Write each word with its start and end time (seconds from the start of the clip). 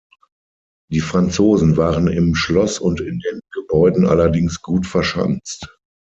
Die 0.91 0.99
Franzosen 0.99 1.77
waren 1.77 2.07
im 2.07 2.33
Schloss 2.33 2.79
und 2.79 3.01
in 3.01 3.19
den 3.19 3.39
Gebäuden 3.51 4.07
allerdings 4.07 4.63
gut 4.63 4.87
verschanzt. 4.87 5.77